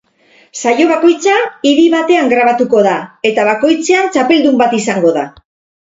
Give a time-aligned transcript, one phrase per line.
[0.61, 1.35] Saio bakoitza
[1.71, 2.97] hiri batean grabatuko da
[3.33, 5.33] eta bakoitzean txapeldun bat izango da.